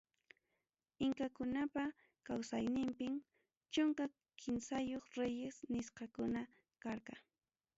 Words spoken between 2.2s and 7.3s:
kawsayninpim chunka kimsayuq reyes nisqakuna karqa.